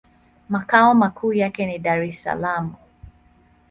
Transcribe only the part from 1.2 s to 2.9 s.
yake ni Dar-es-Salaam.